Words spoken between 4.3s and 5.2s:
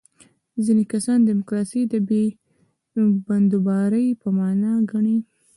معنا ګڼي.